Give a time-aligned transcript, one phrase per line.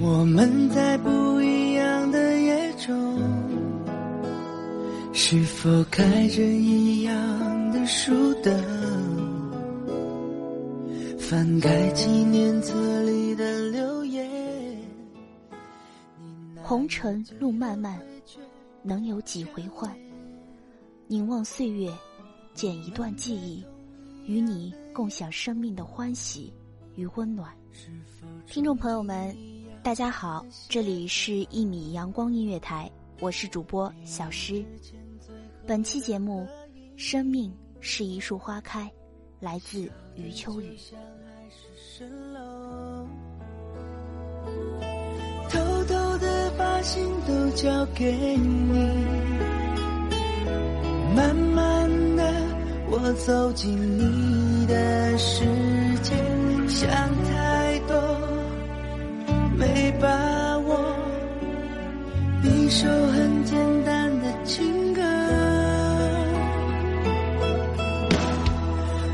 [0.00, 3.20] 我们在不一样的夜中，
[5.12, 8.54] 是否开着一样的书灯？
[11.18, 14.30] 翻开纪念册里的留言，
[16.62, 18.00] 红尘路漫漫，
[18.84, 19.92] 能有几回换？
[21.08, 21.90] 凝望岁月，
[22.54, 23.64] 剪一段记忆，
[24.26, 26.52] 与你共享生命的欢喜
[26.94, 27.50] 与温暖。
[28.46, 29.36] 听众朋友们，
[29.82, 32.90] 大家好，这里是《一米阳光音乐台》，
[33.22, 34.64] 我是主播小诗。
[35.66, 36.46] 本期节目
[37.02, 38.84] 《生命是一束花开》，
[39.40, 40.76] 来自余秋雨。
[45.48, 48.78] 偷偷的把心都交给你，
[51.16, 52.22] 慢慢的
[52.90, 55.44] 我走进你的世
[56.02, 56.14] 界，
[56.68, 56.88] 想
[57.24, 57.47] 太
[59.92, 60.94] 把我，
[62.42, 65.00] 一首很简单的情歌，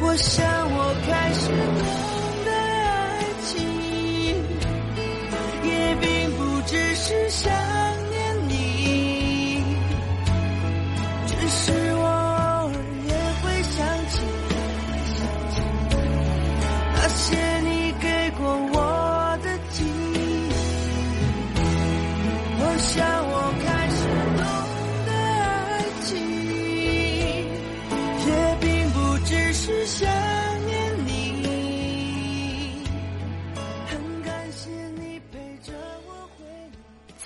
[0.02, 0.53] 我想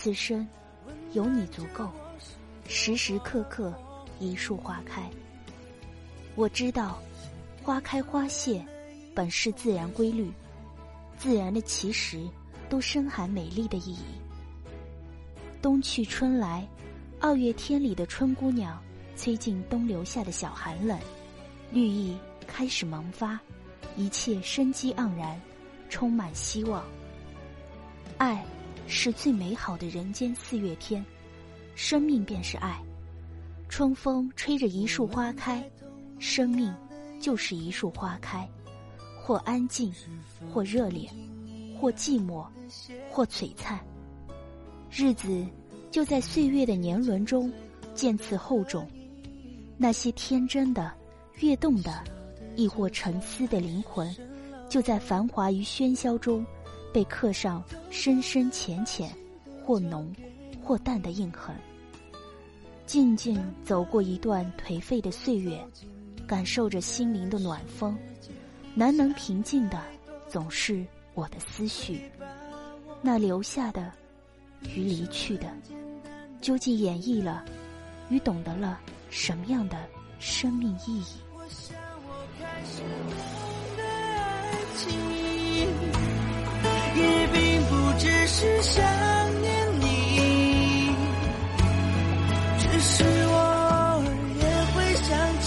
[0.00, 0.46] 此生
[1.12, 1.90] 有你足够，
[2.68, 3.74] 时时刻刻
[4.20, 5.10] 一树花开。
[6.36, 7.02] 我知道，
[7.64, 8.64] 花开花谢
[9.12, 10.30] 本是自然规律，
[11.16, 12.24] 自然的其实
[12.68, 14.04] 都深含美丽的意义。
[15.60, 16.64] 冬去春来，
[17.18, 18.80] 二月天里的春姑娘，
[19.16, 20.96] 催进冬留下的小寒冷，
[21.72, 22.16] 绿意
[22.46, 23.36] 开始萌发，
[23.96, 25.40] 一切生机盎然，
[25.90, 26.84] 充满希望。
[28.16, 28.44] 爱
[28.90, 31.04] 是最美好的人间四月天，
[31.74, 32.82] 生命便是爱。
[33.68, 35.62] 春风吹着一树花开，
[36.18, 36.74] 生命
[37.20, 38.48] 就是一树花开，
[39.22, 39.92] 或安静，
[40.50, 41.06] 或热烈，
[41.78, 42.46] 或寂寞，
[43.10, 43.78] 或璀璨。
[44.90, 45.46] 日子
[45.90, 47.52] 就在岁月的年轮中
[47.94, 48.88] 渐次厚重，
[49.76, 50.90] 那些天真的、
[51.40, 52.02] 跃动的，
[52.56, 54.16] 亦或沉思的灵魂，
[54.66, 56.44] 就在繁华与喧嚣中，
[56.92, 59.10] 被刻上深深浅浅、
[59.64, 60.14] 或浓
[60.62, 61.54] 或淡的印痕。
[62.86, 65.62] 静静走过一段颓废的岁月，
[66.26, 67.96] 感受着心灵的暖风，
[68.74, 69.82] 难能平静的
[70.26, 72.10] 总是我的思绪。
[73.02, 73.92] 那留下的
[74.74, 75.46] 与离去的，
[76.40, 77.44] 究竟演绎了
[78.08, 78.80] 与懂得了
[79.10, 79.76] 什么样的
[80.18, 81.04] 生命意义？
[86.98, 88.82] 也并不只是想
[89.40, 90.94] 念你
[92.58, 94.06] 只是我偶尔
[94.40, 95.08] 也会想
[95.40, 95.46] 起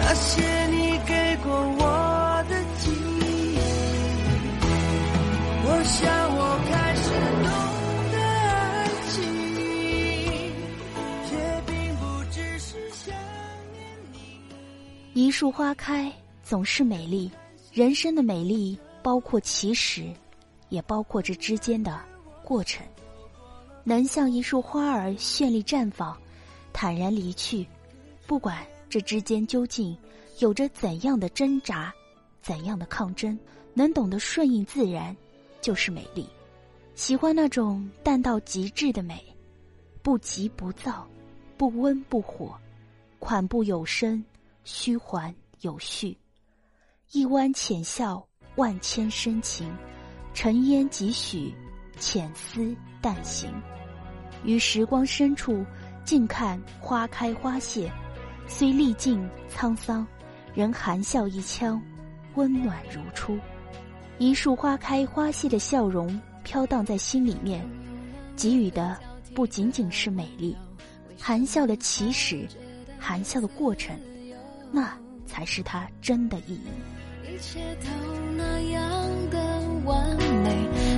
[0.00, 3.58] 那些你给过我的记忆
[5.64, 6.00] 我想
[6.36, 6.40] 我
[6.70, 7.04] 开始
[7.44, 7.50] 懂
[8.12, 8.60] 得爱
[9.10, 9.12] 情
[11.32, 11.34] 也
[11.66, 13.14] 并不只是想
[13.72, 13.82] 念
[14.12, 16.10] 你一树花开
[16.42, 17.30] 总是美丽
[17.72, 20.12] 人生的美丽包括起始，
[20.68, 21.98] 也包括这之间的
[22.44, 22.86] 过程。
[23.82, 26.14] 能像一束花儿绚丽绽放，
[26.70, 27.66] 坦然离去，
[28.26, 28.58] 不管
[28.90, 29.96] 这之间究竟
[30.38, 31.90] 有着怎样的挣扎，
[32.42, 33.38] 怎样的抗争，
[33.72, 35.16] 能懂得顺应自然，
[35.62, 36.28] 就是美丽。
[36.94, 39.18] 喜欢那种淡到极致的美，
[40.02, 41.08] 不急不躁，
[41.56, 42.54] 不温不火，
[43.18, 44.22] 款步有声，
[44.62, 46.14] 虚缓有序，
[47.12, 48.26] 一弯浅笑，
[48.56, 49.70] 万千深情，
[50.32, 51.54] 尘烟几许，
[51.98, 53.52] 浅思淡行。
[54.44, 55.62] 于时光深处，
[56.06, 57.92] 静看花开花谢，
[58.46, 59.22] 虽历尽
[59.54, 60.06] 沧桑，
[60.54, 61.78] 仍含笑一腔，
[62.34, 63.38] 温暖如初。
[64.16, 67.62] 一束花开花谢的笑容飘荡在心里面，
[68.34, 68.98] 给予的
[69.34, 70.56] 不仅仅是美丽，
[71.20, 72.48] 含笑的起始，
[72.98, 73.94] 含笑的过程，
[74.70, 76.68] 那才是它真的意义。
[77.32, 77.88] 一切都
[78.36, 79.38] 那样的
[79.86, 80.06] 完
[80.42, 80.50] 美，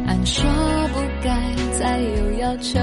[0.05, 0.45] 按说
[0.93, 2.81] 不该再有要求。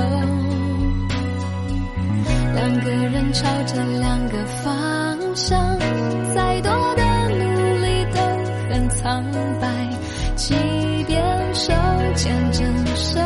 [2.56, 5.78] 两个人朝着两个方向，
[6.34, 7.44] 再多的努
[7.82, 8.22] 力都
[8.70, 9.22] 很苍
[9.60, 9.68] 白。
[10.38, 10.56] 即
[11.06, 11.22] 便
[11.54, 11.74] 手
[12.16, 12.64] 牵着
[12.96, 13.20] 手，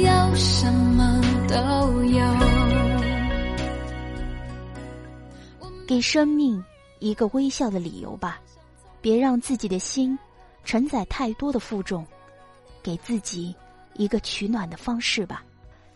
[0.00, 2.24] 要什么都有。
[5.86, 6.64] 给生命
[7.00, 8.40] 一个微笑的理由吧，
[9.02, 10.18] 别让自己的心
[10.64, 12.06] 承载太多的负重，
[12.82, 13.54] 给自己
[13.94, 15.44] 一个取暖的方式吧，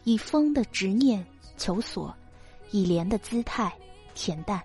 [0.04, 1.24] 以风的执念
[1.56, 2.14] 求索。
[2.72, 3.72] 以莲的姿态
[4.16, 4.60] 恬淡，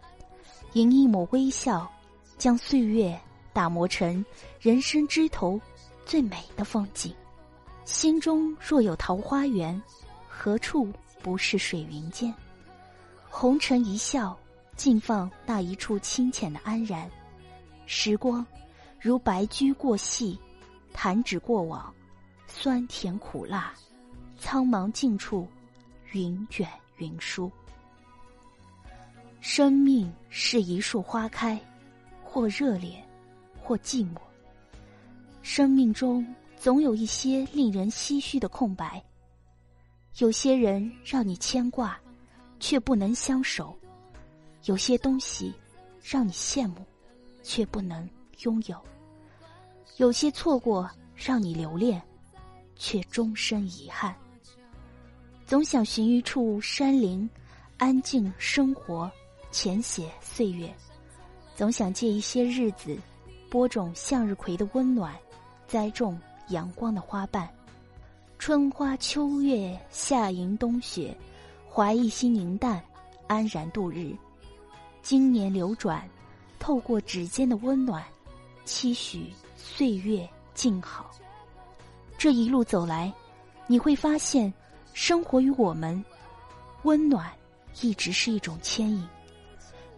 [0.74, 1.90] 迎一抹微笑，
[2.36, 3.18] 将岁月
[3.54, 4.26] 打磨成
[4.60, 5.62] 人生枝头
[6.04, 7.14] 最美的风景。
[7.86, 9.80] 心中若有桃花源，
[10.28, 10.92] 何处
[11.22, 12.34] 不是水云间？
[13.30, 14.36] 红尘一笑，
[14.76, 17.10] 尽放那一处清浅的安然。
[17.94, 18.44] 时光
[19.02, 20.40] 如白驹过隙，
[20.94, 21.94] 弹指过往，
[22.48, 23.74] 酸甜苦辣，
[24.40, 25.46] 苍茫尽处，
[26.14, 26.66] 云卷
[27.00, 27.52] 云舒。
[29.42, 31.60] 生命是一束花开，
[32.24, 33.04] 或热烈，
[33.62, 34.22] 或寂寞。
[35.42, 36.26] 生命中
[36.58, 39.04] 总有一些令人唏嘘的空白。
[40.20, 42.00] 有些人让你牵挂，
[42.58, 43.76] 却不能相守；
[44.64, 45.54] 有些东西
[46.02, 46.86] 让你羡慕，
[47.44, 48.08] 却不能
[48.44, 48.76] 拥有；
[49.98, 52.02] 有些错过让你留恋，
[52.76, 54.16] 却终身遗憾。
[55.46, 57.30] 总想寻一处山林，
[57.78, 59.12] 安静生活。
[59.54, 60.74] 浅写岁月，
[61.58, 62.98] 总想借一些日子，
[63.50, 65.14] 播种向日葵的温暖，
[65.68, 66.18] 栽种
[66.48, 67.50] 阳光的花瓣。
[68.40, 71.14] 春花秋月，夏迎冬雪，
[71.70, 72.82] 怀一心凝淡，
[73.28, 74.16] 安然度日。
[75.02, 76.10] 经年流转，
[76.62, 78.04] 透过指尖的温暖，
[78.66, 81.10] 期许岁月静好。
[82.20, 83.12] 这一路走来，
[83.66, 84.54] 你会发现，
[84.94, 86.06] 生活于我们，
[86.84, 87.30] 温暖
[87.82, 89.06] 一直是一种牵引。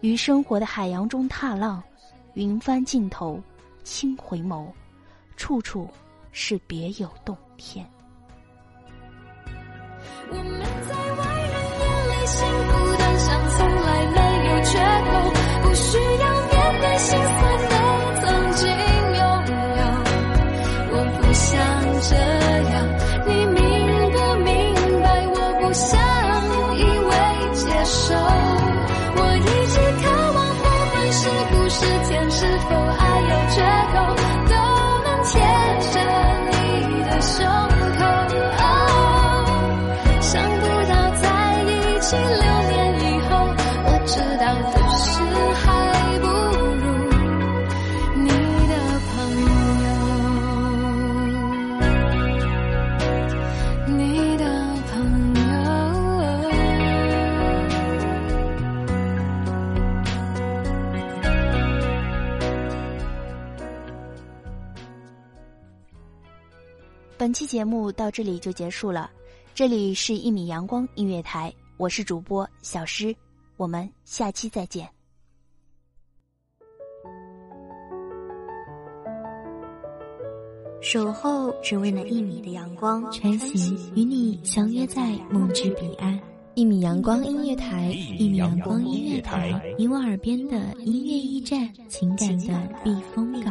[0.00, 1.82] 于生活的海洋中踏浪，
[2.32, 3.38] 云帆尽头，
[3.82, 4.66] 轻回眸，
[5.36, 5.86] 处处
[6.32, 7.86] 是别有洞天。
[10.30, 10.44] 我们
[10.88, 12.38] 在外人眼里幸
[12.68, 14.72] 福的像从来没有缺
[15.04, 15.12] 口，
[15.62, 16.33] 不需要
[16.96, 17.53] 心酸
[67.24, 69.10] 本期节目到这里就结束了，
[69.54, 73.16] 这里是一米阳光音乐台，我是主播小诗，
[73.56, 74.86] 我们下期再见。
[80.82, 86.20] 守候只为那一米的阳光，穿行与你相约在梦之彼岸。
[86.52, 87.88] 一米阳光音乐台，
[88.18, 93.50] 一米阳光音乐台，你我耳边的音乐驿站，情感的避风港。